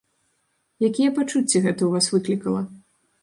Якія 0.87 1.09
пачуцці 1.17 1.61
гэта 1.65 1.81
ў 1.85 1.91
вас 1.97 2.05
выклікала? 2.17 2.61